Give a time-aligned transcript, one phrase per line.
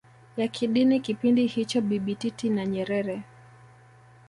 [0.37, 3.23] ya kidini kipindi hicho Bibi Titi na Nyerere